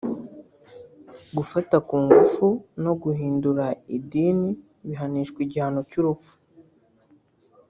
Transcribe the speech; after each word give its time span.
gufata 1.37 1.75
ku 1.87 1.95
ngufu 2.05 2.47
no 2.83 2.93
guhindura 3.01 3.65
idini 3.97 4.49
bihanishwa 4.85 5.39
igihano 5.45 5.79
cy’urupfu 5.89 6.33